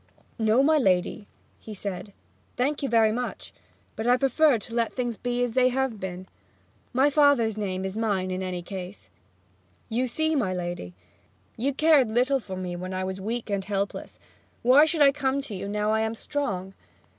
[0.39, 1.27] 'No, my lady,'
[1.59, 2.11] he said.
[2.57, 3.53] 'Thank you much,
[3.95, 6.25] but I prefer to let things be as they have been.
[6.91, 9.11] My father's name is mine in any case.
[9.89, 10.95] You see, my lady,
[11.55, 14.17] you cared little for me when I was weak and helpless;
[14.63, 16.73] why should I come to you now I am strong?